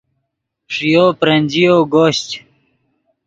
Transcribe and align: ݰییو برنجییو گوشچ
ݰییو 0.73 1.05
برنجییو 1.19 1.77
گوشچ 1.93 2.29